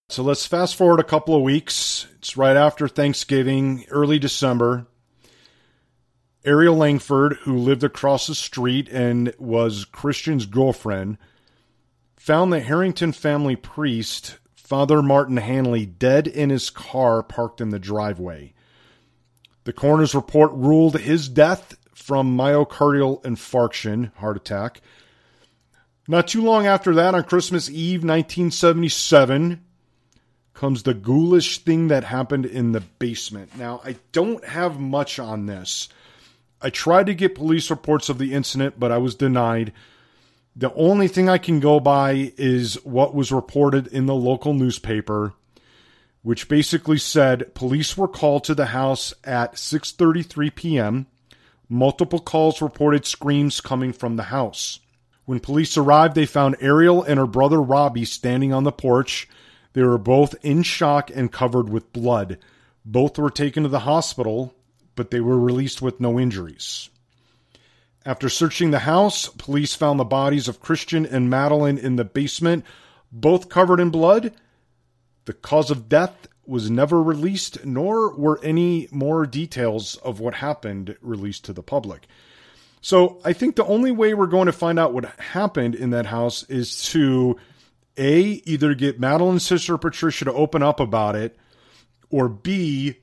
So 0.08 0.22
let's 0.22 0.44
fast 0.44 0.74
forward 0.74 1.00
a 1.00 1.04
couple 1.04 1.36
of 1.36 1.42
weeks. 1.42 2.06
It's 2.18 2.36
right 2.36 2.56
after 2.56 2.88
Thanksgiving, 2.88 3.84
early 3.90 4.18
December. 4.18 4.86
Ariel 6.44 6.76
Langford, 6.76 7.34
who 7.42 7.56
lived 7.56 7.82
across 7.82 8.26
the 8.26 8.34
street 8.34 8.88
and 8.90 9.34
was 9.38 9.84
Christian's 9.84 10.46
girlfriend, 10.46 11.18
found 12.16 12.52
the 12.52 12.60
Harrington 12.60 13.12
family 13.12 13.56
priest, 13.56 14.38
Father 14.54 15.02
Martin 15.02 15.38
Hanley, 15.38 15.84
dead 15.84 16.26
in 16.26 16.50
his 16.50 16.70
car 16.70 17.22
parked 17.22 17.60
in 17.60 17.70
the 17.70 17.78
driveway. 17.78 18.52
The 19.64 19.72
coroner's 19.72 20.14
report 20.14 20.52
ruled 20.52 20.98
his 20.98 21.28
death 21.28 21.76
from 21.94 22.36
myocardial 22.36 23.22
infarction, 23.22 24.14
heart 24.14 24.36
attack. 24.36 24.80
Not 26.06 26.28
too 26.28 26.42
long 26.42 26.66
after 26.66 26.94
that, 26.94 27.14
on 27.14 27.24
Christmas 27.24 27.68
Eve 27.68 28.04
1977, 28.04 29.62
comes 30.54 30.82
the 30.82 30.94
ghoulish 30.94 31.58
thing 31.58 31.88
that 31.88 32.04
happened 32.04 32.46
in 32.46 32.72
the 32.72 32.80
basement. 32.80 33.56
Now, 33.58 33.80
I 33.84 33.96
don't 34.12 34.44
have 34.44 34.80
much 34.80 35.18
on 35.18 35.46
this. 35.46 35.88
I 36.60 36.70
tried 36.70 37.06
to 37.06 37.14
get 37.14 37.34
police 37.34 37.70
reports 37.70 38.08
of 38.08 38.18
the 38.18 38.34
incident, 38.34 38.78
but 38.78 38.90
I 38.90 38.98
was 38.98 39.14
denied. 39.14 39.72
The 40.56 40.74
only 40.74 41.06
thing 41.06 41.28
I 41.28 41.38
can 41.38 41.60
go 41.60 41.78
by 41.78 42.32
is 42.36 42.84
what 42.84 43.14
was 43.14 43.30
reported 43.30 43.86
in 43.86 44.06
the 44.06 44.14
local 44.14 44.54
newspaper, 44.54 45.34
which 46.22 46.48
basically 46.48 46.98
said 46.98 47.54
police 47.54 47.96
were 47.96 48.08
called 48.08 48.42
to 48.44 48.56
the 48.56 48.66
house 48.66 49.14
at 49.22 49.54
6:33 49.54 50.54
p.m. 50.54 51.06
Multiple 51.68 52.18
calls 52.18 52.60
reported 52.60 53.06
screams 53.06 53.60
coming 53.60 53.92
from 53.92 54.16
the 54.16 54.24
house. 54.24 54.80
When 55.26 55.38
police 55.38 55.76
arrived, 55.76 56.14
they 56.14 56.26
found 56.26 56.56
Ariel 56.60 57.04
and 57.04 57.18
her 57.18 57.26
brother 57.26 57.60
Robbie 57.62 58.06
standing 58.06 58.52
on 58.52 58.64
the 58.64 58.72
porch. 58.72 59.28
They 59.74 59.82
were 59.82 59.98
both 59.98 60.34
in 60.42 60.62
shock 60.64 61.10
and 61.14 61.30
covered 61.30 61.68
with 61.68 61.92
blood. 61.92 62.38
Both 62.84 63.18
were 63.18 63.30
taken 63.30 63.62
to 63.62 63.68
the 63.68 63.80
hospital, 63.80 64.54
but 64.98 65.12
they 65.12 65.20
were 65.20 65.38
released 65.38 65.80
with 65.80 66.00
no 66.00 66.18
injuries. 66.18 66.90
After 68.04 68.28
searching 68.28 68.72
the 68.72 68.80
house, 68.80 69.28
police 69.28 69.76
found 69.76 70.00
the 70.00 70.04
bodies 70.04 70.48
of 70.48 70.60
Christian 70.60 71.06
and 71.06 71.30
Madeline 71.30 71.78
in 71.78 71.94
the 71.94 72.04
basement, 72.04 72.64
both 73.12 73.48
covered 73.48 73.78
in 73.78 73.90
blood. 73.90 74.32
The 75.26 75.34
cause 75.34 75.70
of 75.70 75.88
death 75.88 76.26
was 76.44 76.68
never 76.68 77.00
released, 77.00 77.64
nor 77.64 78.12
were 78.16 78.40
any 78.42 78.88
more 78.90 79.24
details 79.24 79.94
of 79.98 80.18
what 80.18 80.34
happened 80.34 80.96
released 81.00 81.44
to 81.44 81.52
the 81.52 81.62
public. 81.62 82.08
So 82.80 83.20
I 83.24 83.34
think 83.34 83.54
the 83.54 83.64
only 83.66 83.92
way 83.92 84.14
we're 84.14 84.26
going 84.26 84.46
to 84.46 84.52
find 84.52 84.80
out 84.80 84.92
what 84.92 85.04
happened 85.20 85.76
in 85.76 85.90
that 85.90 86.06
house 86.06 86.42
is 86.50 86.82
to 86.90 87.36
A, 87.96 88.18
either 88.20 88.74
get 88.74 88.98
Madeline's 88.98 89.46
sister 89.46 89.78
Patricia 89.78 90.24
to 90.24 90.32
open 90.32 90.64
up 90.64 90.80
about 90.80 91.14
it, 91.14 91.36
or 92.10 92.28
B, 92.28 92.96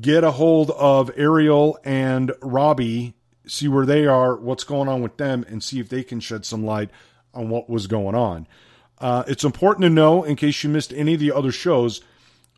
get 0.00 0.24
a 0.24 0.32
hold 0.32 0.70
of 0.72 1.10
Ariel 1.16 1.78
and 1.84 2.32
Robbie, 2.42 3.14
see 3.46 3.68
where 3.68 3.86
they 3.86 4.06
are, 4.06 4.36
what's 4.36 4.64
going 4.64 4.88
on 4.88 5.02
with 5.02 5.16
them, 5.16 5.44
and 5.48 5.62
see 5.62 5.80
if 5.80 5.88
they 5.88 6.02
can 6.02 6.20
shed 6.20 6.44
some 6.44 6.64
light 6.64 6.90
on 7.32 7.48
what 7.48 7.70
was 7.70 7.86
going 7.86 8.14
on. 8.14 8.46
Uh, 8.98 9.24
it's 9.26 9.44
important 9.44 9.82
to 9.82 9.90
know, 9.90 10.24
in 10.24 10.36
case 10.36 10.62
you 10.62 10.70
missed 10.70 10.92
any 10.92 11.14
of 11.14 11.20
the 11.20 11.32
other 11.32 11.52
shows, 11.52 12.00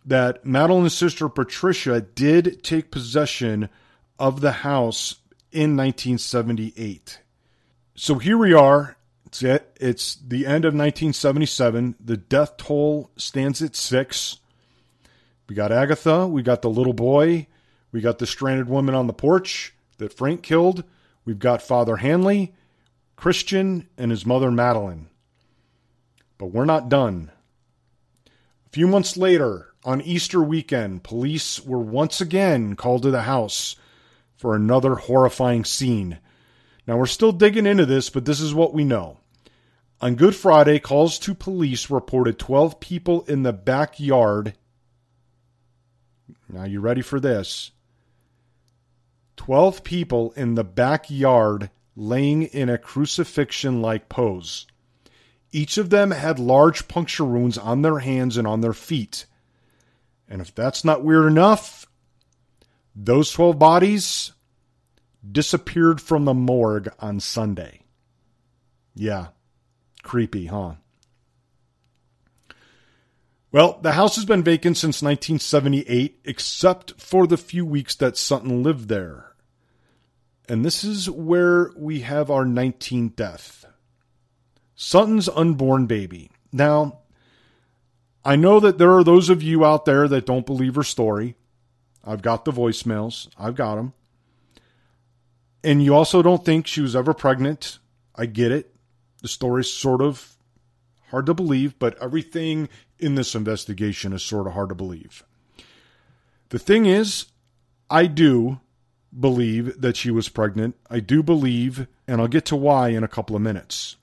that 0.05 0.45
Madeline's 0.45 0.97
sister 0.97 1.29
Patricia 1.29 2.01
did 2.01 2.63
take 2.65 2.91
possession 2.91 3.69
of 4.19 4.41
the 4.41 4.53
house 4.53 5.17
in 5.53 5.77
1978. 5.77 7.21
So 7.95 8.15
here 8.17 8.39
we 8.39 8.55
are. 8.55 8.97
It's 9.27 9.43
it. 9.43 9.77
It's 9.81 10.17
the 10.17 10.47
end 10.47 10.65
of 10.65 10.75
1977. 10.75 11.97
The 12.01 12.17
death 12.17 12.57
toll 12.57 13.11
stands 13.17 13.63
at 13.63 13.77
six. 13.77 14.39
We 15.51 15.57
got 15.57 15.73
Agatha, 15.73 16.29
we 16.29 16.45
got 16.45 16.63
the 16.63 16.71
little 16.71 16.93
boy, 16.93 17.49
we 17.91 18.01
got 18.01 18.21
the 18.21 18.27
stranded 18.27 18.69
woman 18.69 18.95
on 18.95 19.09
the 19.09 19.13
porch 19.13 19.75
that 19.99 20.13
Frank 20.13 20.45
killed, 20.45 20.85
we've 21.25 21.41
got 21.41 21.61
Father 21.61 21.97
Hanley, 21.97 22.55
Christian, 23.17 23.89
and 23.99 24.13
his 24.13 24.25
mother 24.25 24.53
Madeline. 24.53 25.09
But 26.39 26.53
we're 26.53 26.67
not 26.67 26.89
done. 26.89 27.33
A 28.29 28.71
few 28.71 28.87
months 28.87 29.17
later, 29.17 29.75
on 29.83 30.01
Easter 30.03 30.41
weekend, 30.41 31.03
police 31.03 31.59
were 31.59 31.81
once 31.81 32.21
again 32.21 32.77
called 32.77 33.03
to 33.03 33.11
the 33.11 33.23
house 33.23 33.75
for 34.37 34.55
another 34.55 34.95
horrifying 34.95 35.65
scene. 35.65 36.21
Now, 36.87 36.97
we're 36.97 37.07
still 37.07 37.33
digging 37.33 37.67
into 37.67 37.87
this, 37.87 38.09
but 38.09 38.25
this 38.25 38.41
is 38.41 38.55
what 38.55 38.73
we 38.73 38.85
know. 38.85 39.19
On 40.01 40.15
Good 40.15 40.37
Friday, 40.37 40.79
calls 40.79 41.19
to 41.19 41.35
police 41.35 41.91
reported 41.91 42.39
12 42.39 42.79
people 42.79 43.23
in 43.23 43.43
the 43.43 43.53
backyard 43.53 44.55
now, 46.53 46.65
you 46.65 46.81
ready 46.81 47.03
for 47.03 47.21
this? 47.21 47.71
12 49.37 49.85
people 49.85 50.33
in 50.37 50.55
the 50.55 50.65
backyard 50.65 51.71
laying 51.97 52.43
in 52.43 52.69
a 52.69 52.79
crucifixion 52.79 53.81
like 53.81 54.09
pose. 54.09 54.67
Each 55.53 55.79
of 55.79 55.91
them 55.91 56.11
had 56.11 56.39
large 56.39 56.89
puncture 56.89 57.25
wounds 57.25 57.59
on 57.59 57.83
their 57.83 57.99
hands 57.99 58.37
and 58.37 58.47
on 58.47 58.61
their 58.61 58.73
feet. 58.73 59.27
And 60.29 60.41
if 60.41 60.55
that's 60.55 60.85
not 60.85 61.03
weird 61.03 61.27
enough, 61.27 61.87
those 62.95 63.33
12 63.33 63.59
bodies 63.59 64.33
disappeared 65.29 66.01
from 66.01 66.25
the 66.25 66.35
morgue 66.35 66.89
on 67.01 67.21
Sunday. 67.21 67.81
Yeah, 68.95 69.29
creepy, 70.03 70.47
huh? 70.47 70.75
Well, 73.53 73.81
the 73.83 73.93
house 73.93 74.15
has 74.15 74.25
been 74.25 74.45
vacant 74.45 74.77
since 74.77 75.03
1978, 75.03 76.21
except 76.25 77.01
for 77.01 77.27
the 77.27 77.37
few 77.37 77.65
weeks 77.67 77.97
that 77.97 78.17
Sutton 78.17 78.63
lived 78.63 78.89
there. 78.89 79.33
And 80.49 80.65
this 80.65 80.85
is 80.85 81.11
where 81.11 81.73
we 81.77 82.01
have 82.01 82.31
our 82.31 82.45
19th 82.45 83.17
death. 83.17 83.65
Sutton's 84.77 85.29
unborn 85.29 85.87
baby. 85.87 86.31
Now, 86.53 87.01
I 88.25 88.37
know 88.37 88.61
that 88.61 88.79
there 88.79 88.93
are 88.93 89.05
those 89.05 89.31
of 89.31 89.43
you 89.43 89.65
out 89.65 89.85
there 89.85 90.07
that 90.09 90.27
don't 90.27 90.47
believe 90.47 90.77
her 90.77 90.85
story. 90.85 91.37
I've 92.05 92.23
got 92.23 92.45
the 92.45 92.53
voicemails, 92.53 93.29
I've 93.39 93.57
got 93.57 93.77
them. 93.77 93.95
And 95.63 95.83
you 95.83 95.95
also 95.95 96.23
don't 96.23 96.45
think 96.45 96.67
she 96.67 96.81
was 96.81 96.97
ever 96.97 97.13
pregnant. 97.13 97.79
I 98.15 98.27
get 98.27 98.53
it. 98.53 98.75
The 99.23 99.29
story's 99.29 99.71
sort 99.71 100.01
of 100.01 100.37
hard 101.11 101.27
to 101.27 101.35
believe, 101.35 101.79
but 101.79 102.01
everything 102.03 102.69
in 103.01 103.15
this 103.15 103.35
investigation 103.35 104.13
is 104.13 104.23
sort 104.23 104.47
of 104.47 104.53
hard 104.53 104.69
to 104.69 104.75
believe. 104.75 105.25
The 106.51 106.59
thing 106.59 106.87
is, 106.87 107.27
I 107.89 108.07
do 108.07 108.61
believe 109.19 109.81
that 109.81 109.97
she 109.97 110.11
was 110.11 110.29
pregnant. 110.29 110.77
I 110.89 111.01
do 111.01 111.23
believe, 111.23 111.87
and 112.07 112.21
I'll 112.21 112.29
get 112.29 112.45
to 112.47 112.57
why 112.57 112.89
in 112.89 113.03
a 113.03 113.09
couple 113.09 113.35
of 113.35 113.43
minutes. 113.43 113.97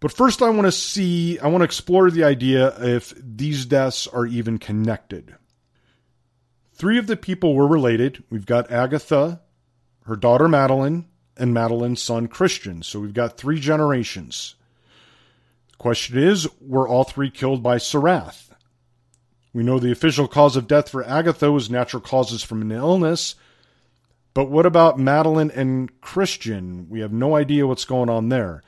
But 0.00 0.12
first, 0.12 0.42
I 0.42 0.50
want 0.50 0.66
to 0.66 0.72
see, 0.72 1.38
I 1.38 1.48
want 1.48 1.60
to 1.62 1.66
explore 1.66 2.10
the 2.10 2.24
idea 2.24 2.74
if 2.78 3.14
these 3.16 3.64
deaths 3.64 4.06
are 4.06 4.26
even 4.26 4.58
connected. 4.58 5.34
Three 6.74 6.98
of 6.98 7.06
the 7.06 7.16
people 7.16 7.54
were 7.54 7.66
related. 7.66 8.22
We've 8.28 8.44
got 8.44 8.70
Agatha, 8.70 9.40
her 10.04 10.16
daughter 10.16 10.48
Madeline, 10.48 11.06
and 11.36 11.54
Madeline's 11.54 12.02
son 12.02 12.28
Christian. 12.28 12.82
So 12.82 13.00
we've 13.00 13.14
got 13.14 13.38
three 13.38 13.58
generations. 13.58 14.54
Question 15.78 16.18
is, 16.18 16.48
were 16.60 16.88
all 16.88 17.04
three 17.04 17.30
killed 17.30 17.62
by 17.62 17.76
Surath? 17.76 18.50
We 19.52 19.62
know 19.62 19.78
the 19.78 19.92
official 19.92 20.28
cause 20.28 20.56
of 20.56 20.66
death 20.66 20.90
for 20.90 21.04
Agatha 21.04 21.50
was 21.50 21.70
natural 21.70 22.02
causes 22.02 22.42
from 22.42 22.62
an 22.62 22.72
illness, 22.72 23.34
but 24.34 24.50
what 24.50 24.66
about 24.66 24.98
Madeline 24.98 25.50
and 25.50 26.00
Christian? 26.02 26.88
We 26.90 27.00
have 27.00 27.12
no 27.12 27.36
idea 27.36 27.66
what's 27.66 27.86
going 27.86 28.10
on 28.10 28.28
there. 28.28 28.62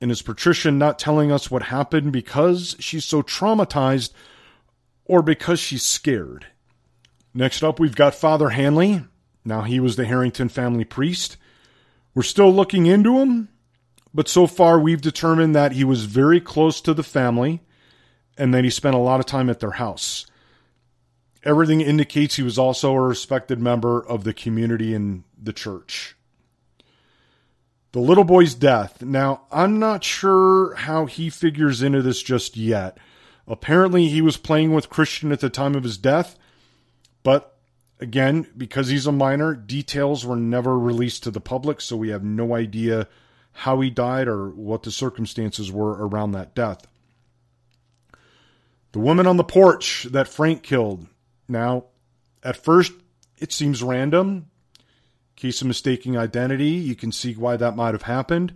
And 0.00 0.10
is 0.10 0.20
Patricia 0.20 0.72
not 0.72 0.98
telling 0.98 1.30
us 1.30 1.50
what 1.50 1.62
happened 1.62 2.12
because 2.12 2.74
she's 2.80 3.04
so 3.04 3.22
traumatized 3.22 4.10
or 5.04 5.22
because 5.22 5.60
she's 5.60 5.84
scared? 5.84 6.46
Next 7.32 7.62
up, 7.62 7.78
we've 7.78 7.94
got 7.94 8.14
Father 8.14 8.50
Hanley. 8.50 9.04
Now, 9.44 9.62
he 9.62 9.78
was 9.78 9.94
the 9.94 10.04
Harrington 10.04 10.48
family 10.48 10.84
priest. 10.84 11.36
We're 12.14 12.22
still 12.22 12.52
looking 12.52 12.86
into 12.86 13.18
him, 13.18 13.48
but 14.14 14.28
so 14.28 14.46
far, 14.46 14.78
we've 14.78 15.00
determined 15.00 15.56
that 15.56 15.72
he 15.72 15.82
was 15.82 16.04
very 16.04 16.40
close 16.40 16.80
to 16.82 16.94
the 16.94 17.02
family 17.02 17.60
and 18.38 18.54
that 18.54 18.62
he 18.62 18.70
spent 18.70 18.94
a 18.94 18.98
lot 18.98 19.18
of 19.18 19.26
time 19.26 19.50
at 19.50 19.58
their 19.58 19.72
house. 19.72 20.26
Everything 21.42 21.80
indicates 21.80 22.36
he 22.36 22.42
was 22.42 22.58
also 22.58 22.92
a 22.94 23.00
respected 23.00 23.60
member 23.60 24.00
of 24.00 24.22
the 24.22 24.32
community 24.32 24.94
and 24.94 25.24
the 25.40 25.52
church. 25.52 26.16
The 27.92 28.00
little 28.00 28.24
boy's 28.24 28.54
death. 28.54 29.02
Now, 29.02 29.42
I'm 29.52 29.78
not 29.78 30.02
sure 30.02 30.74
how 30.74 31.06
he 31.06 31.28
figures 31.28 31.82
into 31.82 32.00
this 32.00 32.22
just 32.22 32.56
yet. 32.56 32.98
Apparently, 33.46 34.08
he 34.08 34.22
was 34.22 34.36
playing 34.36 34.72
with 34.72 34.88
Christian 34.88 35.32
at 35.32 35.40
the 35.40 35.50
time 35.50 35.74
of 35.74 35.84
his 35.84 35.98
death, 35.98 36.38
but 37.22 37.56
again, 38.00 38.46
because 38.56 38.88
he's 38.88 39.06
a 39.06 39.12
minor, 39.12 39.54
details 39.54 40.24
were 40.24 40.36
never 40.36 40.78
released 40.78 41.24
to 41.24 41.30
the 41.30 41.40
public, 41.40 41.80
so 41.80 41.96
we 41.96 42.08
have 42.08 42.24
no 42.24 42.54
idea 42.54 43.06
how 43.54 43.80
he 43.80 43.88
died 43.88 44.28
or 44.28 44.50
what 44.50 44.82
the 44.82 44.90
circumstances 44.90 45.72
were 45.72 46.06
around 46.06 46.32
that 46.32 46.54
death. 46.54 46.86
The 48.92 48.98
woman 48.98 49.26
on 49.26 49.36
the 49.36 49.44
porch 49.44 50.04
that 50.10 50.28
Frank 50.28 50.62
killed. 50.62 51.06
Now, 51.48 51.84
at 52.42 52.56
first, 52.56 52.92
it 53.38 53.52
seems 53.52 53.82
random. 53.82 54.50
Case 55.36 55.60
of 55.62 55.68
mistaking 55.68 56.16
identity. 56.18 56.70
You 56.70 56.94
can 56.96 57.12
see 57.12 57.34
why 57.34 57.56
that 57.56 57.76
might 57.76 57.94
have 57.94 58.02
happened. 58.02 58.54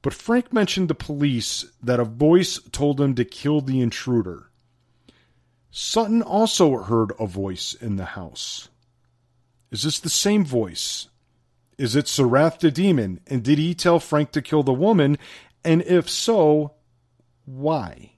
But 0.00 0.14
Frank 0.14 0.52
mentioned 0.52 0.88
to 0.88 0.94
police 0.94 1.64
that 1.82 2.00
a 2.00 2.04
voice 2.04 2.58
told 2.72 3.00
him 3.00 3.14
to 3.14 3.24
kill 3.24 3.60
the 3.60 3.80
intruder. 3.80 4.50
Sutton 5.70 6.22
also 6.22 6.78
heard 6.78 7.12
a 7.18 7.26
voice 7.26 7.74
in 7.74 7.96
the 7.96 8.04
house. 8.04 8.68
Is 9.70 9.84
this 9.84 10.00
the 10.00 10.10
same 10.10 10.44
voice? 10.44 11.08
Is 11.78 11.96
it 11.96 12.06
Surath 12.06 12.60
the 12.60 12.70
demon? 12.70 13.20
And 13.26 13.42
did 13.42 13.58
he 13.58 13.74
tell 13.74 13.98
Frank 13.98 14.32
to 14.32 14.42
kill 14.42 14.62
the 14.62 14.72
woman? 14.72 15.18
And 15.64 15.82
if 15.82 16.08
so, 16.08 16.74
why? 17.44 18.12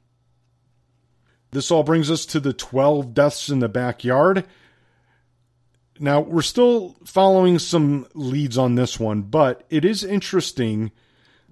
This 1.51 1.71
all 1.71 1.85
brings 1.85 2.11
us 2.11 2.27
to 2.27 2.41
the 2.41 2.53
12 2.53 3.15
deaths 3.15 3.49
in 3.49 3.61
the 3.61 3.69
backyard. 3.69 4.45
Now, 6.01 6.21
we're 6.21 6.43
still 6.43 6.97
following 7.05 7.61
some 7.61 8.07
leads 8.15 8.59
on 8.59 8.75
this 8.75 8.99
one, 8.99 9.23
but 9.23 9.65
it 9.71 9.85
is 9.85 10.03
interesting 10.03 10.91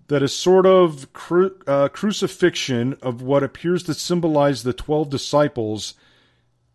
that 0.09 0.23
a 0.23 0.28
sort 0.28 0.66
of 0.66 1.12
cru- 1.12 1.56
uh, 1.66 1.88
crucifixion 1.88 2.97
of 3.00 3.23
what 3.23 3.44
appears 3.44 3.85
to 3.85 3.94
symbolize 3.94 4.62
the 4.62 4.73
12 4.73 5.09
disciples 5.09 5.94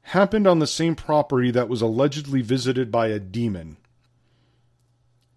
happened 0.03 0.47
on 0.47 0.59
the 0.59 0.67
same 0.67 0.95
property 0.95 1.51
that 1.51 1.67
was 1.67 1.81
allegedly 1.81 2.41
visited 2.41 2.89
by 2.89 3.07
a 3.07 3.19
demon. 3.19 3.75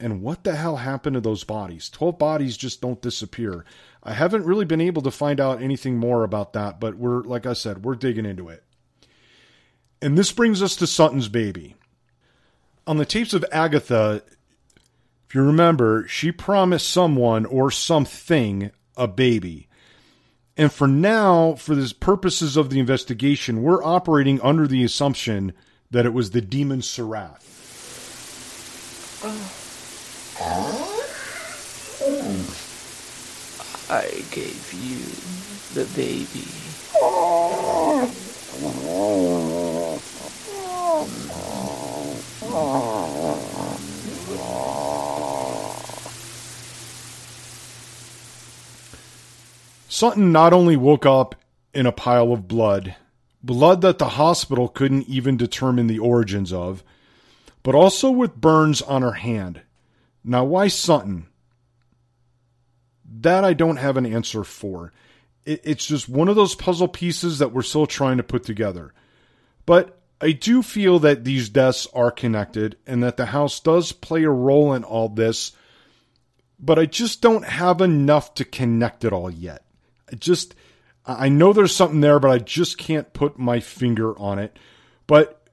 And 0.00 0.23
what 0.23 0.45
the 0.45 0.57
hell 0.57 0.76
happened 0.76 1.14
to 1.14 1.21
those 1.21 1.45
bodies? 1.45 1.90
12 1.90 2.19
bodies 2.19 2.57
just 2.57 2.80
don't 2.80 3.02
disappear. 3.02 3.66
I 4.02 4.14
haven't 4.14 4.47
really 4.47 4.64
been 4.64 4.80
able 4.80 5.02
to 5.02 5.11
find 5.11 5.38
out 5.38 5.61
anything 5.61 5.99
more 5.99 6.25
about 6.25 6.54
that, 6.54 6.80
but 6.80 6.97
we're, 6.97 7.23
like 7.23 7.45
I 7.45 7.52
said, 7.52 7.85
we're 7.85 7.97
digging 7.97 8.25
into 8.25 8.49
it. 8.49 8.64
And 10.00 10.16
this 10.16 10.33
brings 10.33 10.62
us 10.62 10.75
to 10.76 10.87
Sutton's 10.87 11.28
baby. 11.28 11.76
On 12.87 12.97
the 12.97 13.04
tapes 13.04 13.35
of 13.35 13.45
Agatha, 13.52 14.23
if 15.28 15.35
you 15.35 15.42
remember, 15.42 16.09
she 16.09 16.33
promised 16.33 16.88
someone 16.88 17.45
or 17.45 17.71
something 17.71 18.71
a 18.97 19.07
baby. 19.07 19.69
And 20.57 20.73
for 20.73 20.88
now, 20.88 21.54
for 21.57 21.75
the 21.75 21.95
purposes 22.00 22.57
of 22.57 22.71
the 22.71 22.80
investigation, 22.80 23.62
we're 23.62 23.85
operating 23.85 24.40
under 24.40 24.66
the 24.66 24.83
assumption 24.83 25.52
that 25.90 26.07
it 26.07 26.14
was 26.14 26.30
the 26.30 26.40
demon 26.40 26.80
Surath. 26.80 27.45
Oh. 29.23 29.70
I 33.90 34.25
gave 34.30 34.73
you 34.73 35.04
the 35.75 35.85
baby. 35.94 36.47
Sutton 49.88 50.32
not 50.32 50.54
only 50.54 50.76
woke 50.76 51.04
up 51.04 51.35
in 51.75 51.85
a 51.85 51.92
pile 51.92 52.32
of 52.32 52.49
blood, 52.49 52.97
blood 53.42 53.82
that 53.82 53.99
the 53.99 54.09
hospital 54.09 54.68
couldn't 54.68 55.06
even 55.06 55.37
determine 55.37 55.87
the 55.87 55.99
origins 55.99 56.50
of, 56.50 56.83
but 57.62 57.74
also 57.74 58.11
with 58.11 58.40
burns 58.40 58.81
on 58.81 59.03
her 59.03 59.12
hand. 59.12 59.61
Now, 60.24 60.44
why 60.44 60.68
Sutton? 60.68 61.26
That 63.20 63.44
I 63.44 63.54
don't 63.54 63.78
have 63.78 63.96
an 63.96 64.06
answer 64.06 64.44
for. 64.44 64.92
It's 65.44 65.87
just 65.87 66.09
one 66.09 66.28
of 66.28 66.37
those 66.37 66.54
puzzle 66.54 66.88
pieces 66.88 67.38
that 67.38 67.52
we're 67.52 67.62
still 67.62 67.87
trying 67.87 68.18
to 68.18 68.22
put 68.22 68.44
together. 68.44 68.92
But 69.66 70.00
I 70.20 70.33
do 70.33 70.62
feel 70.62 70.98
that 71.00 71.24
these 71.24 71.48
deaths 71.48 71.87
are 71.94 72.11
connected 72.11 72.76
and 72.87 73.02
that 73.02 73.16
the 73.16 73.26
house 73.26 73.59
does 73.59 73.92
play 73.92 74.22
a 74.24 74.30
role 74.30 74.74
in 74.74 74.85
all 74.85 75.09
this, 75.09 75.52
but 76.59 76.78
I 76.78 76.85
just 76.85 77.22
don't 77.22 77.44
have 77.44 77.80
enough 77.80 78.35
to 78.35 78.44
connect 78.44 79.04
it 79.04 79.14
all 79.14 79.30
yet. 79.30 79.64
I 80.12 80.16
just, 80.16 80.54
I 81.06 81.30
know 81.30 81.52
there's 81.52 81.74
something 81.74 82.00
there, 82.00 82.20
but 82.20 82.30
I 82.30 82.38
just 82.38 82.76
can't 82.76 83.12
put 83.14 83.38
my 83.38 83.61
finger 83.61 84.16
on 84.18 84.38
it. 84.38 84.59
But 85.06 85.48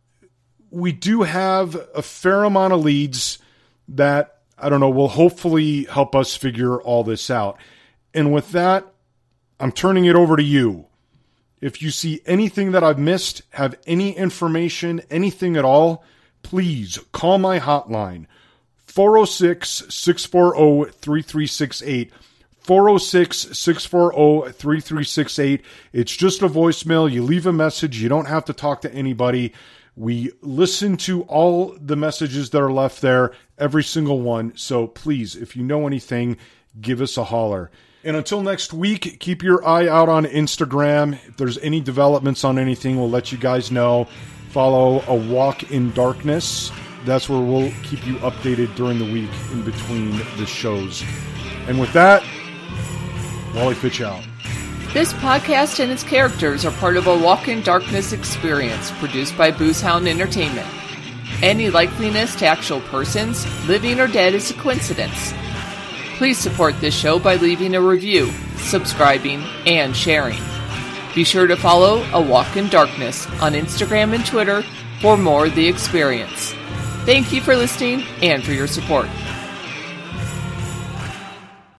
we 0.70 0.92
do 0.92 1.22
have 1.24 1.76
a 1.96 2.02
fair 2.02 2.44
amount 2.44 2.74
of 2.74 2.84
leads 2.84 3.40
that 3.88 4.37
I 4.58 4.70
don't 4.70 4.80
know 4.80 4.90
will 4.90 5.10
hopefully 5.10 5.84
help 5.86 6.16
us 6.16 6.36
figure 6.36 6.82
all 6.82 7.04
this 7.04 7.30
out. 7.30 7.58
And 8.14 8.34
with 8.34 8.52
that, 8.52 8.86
I'm 9.60 9.72
turning 9.72 10.06
it 10.06 10.16
over 10.16 10.36
to 10.36 10.44
you. 10.44 10.88
If 11.62 11.82
you 11.82 11.90
see 11.90 12.22
anything 12.26 12.72
that 12.72 12.84
I've 12.84 13.00
missed, 13.00 13.42
have 13.52 13.78
any 13.88 14.16
information, 14.16 15.02
anything 15.10 15.58
at 15.58 15.66
all, 15.66 16.04
please 16.44 17.00
call 17.12 17.40
my 17.40 17.60
hotline 17.60 18.28
406 18.76 19.86
640 19.90 20.92
3368. 20.92 22.12
406 22.60 23.38
640 23.58 24.52
3368. 24.52 25.62
It's 25.94 26.16
just 26.16 26.42
a 26.42 26.50
voicemail. 26.50 27.12
You 27.12 27.24
leave 27.24 27.46
a 27.46 27.54
message. 27.54 28.02
You 28.02 28.10
don't 28.10 28.28
have 28.28 28.46
to 28.46 28.54
talk 28.54 28.82
to 28.82 28.94
anybody. 28.94 29.54
We 29.98 30.32
listen 30.42 30.96
to 30.98 31.24
all 31.24 31.76
the 31.82 31.96
messages 31.96 32.52
that 32.52 32.62
are 32.62 32.72
left 32.72 33.02
there, 33.02 33.34
every 33.58 33.84
single 33.84 34.22
one. 34.22 34.56
So 34.56 34.86
please, 34.86 35.36
if 35.36 35.56
you 35.56 35.64
know 35.64 35.88
anything, 35.88 36.38
give 36.80 37.02
us 37.02 37.18
a 37.18 37.24
holler. 37.24 37.72
And 38.04 38.16
until 38.16 38.44
next 38.44 38.74
week, 38.74 39.20
keep 39.20 39.42
your 39.42 39.68
eye 39.68 39.88
out 39.88 40.08
on 40.08 40.26
Instagram. 40.26 41.14
If 41.28 41.38
there's 41.38 41.58
any 41.58 41.82
developments 41.82 42.44
on 42.44 42.60
anything, 42.60 42.98
we'll 42.98 43.10
let 43.10 43.32
you 43.32 43.40
guys 43.40 43.72
know. 43.72 44.08
Follow 44.52 45.04
A 45.08 45.16
Walk 45.16 45.72
in 45.72 45.92
Darkness. 45.94 46.72
That's 47.04 47.28
where 47.28 47.42
we'll 47.42 47.72
keep 47.82 48.06
you 48.06 48.18
updated 48.18 48.76
during 48.76 49.00
the 49.00 49.12
week 49.12 49.32
in 49.52 49.64
between 49.64 50.12
the 50.38 50.46
shows. 50.46 51.04
And 51.68 51.80
with 51.80 51.92
that, 51.94 52.24
Wally 53.56 53.74
Fitch 53.74 54.02
out. 54.02 54.24
This 54.94 55.12
podcast 55.14 55.80
and 55.82 55.92
its 55.92 56.02
characters 56.02 56.66
are 56.66 56.72
part 56.72 56.96
of 56.96 57.08
a 57.08 57.18
Walk 57.18 57.50
in 57.50 57.62
Darkness 57.62 58.14
experience 58.14 58.90
produced 58.92 59.38
by 59.38 59.52
Boozehound 59.52 60.08
Entertainment. 60.08 60.68
Any 61.44 61.70
likeliness 61.70 62.38
to 62.40 62.48
actual 62.48 62.80
persons, 62.82 63.46
living 63.68 64.00
or 64.00 64.08
dead, 64.08 64.34
is 64.34 64.50
a 64.50 64.54
coincidence. 64.54 65.34
Please 66.18 66.38
support 66.38 66.80
this 66.80 66.96
show 66.96 67.20
by 67.20 67.36
leaving 67.36 67.76
a 67.76 67.82
review, 67.82 68.32
subscribing, 68.56 69.44
and 69.68 69.96
sharing. 69.96 70.42
Be 71.14 71.26
sure 71.26 71.48
to 71.48 71.58
follow 71.58 72.04
A 72.14 72.22
Walk 72.22 72.56
in 72.56 72.70
Darkness 72.70 73.28
on 73.42 73.54
Instagram 73.54 74.16
and 74.16 74.26
Twitter 74.26 74.64
for 75.02 75.18
more 75.18 75.48
of 75.48 75.56
the 75.56 75.68
experience. 75.68 76.54
Thank 77.06 77.34
you 77.34 77.42
for 77.42 77.56
listening 77.56 78.04
and 78.24 78.44
for 78.44 78.54
your 78.54 78.68
support. 78.68 79.08